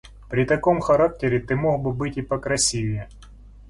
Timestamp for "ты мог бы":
1.39-1.91